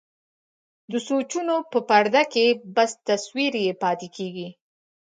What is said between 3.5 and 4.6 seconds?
يې پاتې کيږي.